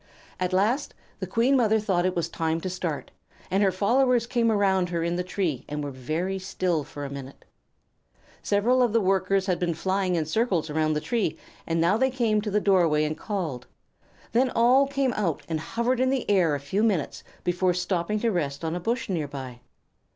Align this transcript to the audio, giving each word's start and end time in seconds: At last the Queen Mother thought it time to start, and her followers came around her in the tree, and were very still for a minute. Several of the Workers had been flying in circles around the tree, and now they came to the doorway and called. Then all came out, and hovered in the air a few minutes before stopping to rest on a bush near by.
At 0.39 0.51
last 0.51 0.95
the 1.19 1.27
Queen 1.27 1.55
Mother 1.55 1.79
thought 1.79 2.07
it 2.07 2.29
time 2.33 2.59
to 2.61 2.71
start, 2.71 3.11
and 3.51 3.61
her 3.61 3.71
followers 3.71 4.25
came 4.25 4.51
around 4.51 4.89
her 4.89 5.03
in 5.03 5.15
the 5.15 5.23
tree, 5.23 5.63
and 5.69 5.83
were 5.83 5.91
very 5.91 6.39
still 6.39 6.83
for 6.83 7.05
a 7.05 7.09
minute. 7.11 7.45
Several 8.41 8.81
of 8.81 8.93
the 8.93 8.99
Workers 8.99 9.45
had 9.45 9.59
been 9.59 9.75
flying 9.75 10.15
in 10.15 10.25
circles 10.25 10.71
around 10.71 10.93
the 10.93 11.01
tree, 11.01 11.37
and 11.67 11.79
now 11.79 11.97
they 11.97 12.09
came 12.09 12.41
to 12.41 12.49
the 12.49 12.59
doorway 12.59 13.03
and 13.03 13.15
called. 13.15 13.67
Then 14.31 14.49
all 14.49 14.87
came 14.87 15.13
out, 15.13 15.43
and 15.47 15.59
hovered 15.59 15.99
in 15.99 16.09
the 16.09 16.27
air 16.27 16.55
a 16.55 16.59
few 16.59 16.81
minutes 16.81 17.23
before 17.43 17.75
stopping 17.75 18.19
to 18.21 18.31
rest 18.31 18.65
on 18.65 18.75
a 18.75 18.79
bush 18.79 19.07
near 19.07 19.27
by. 19.27 19.59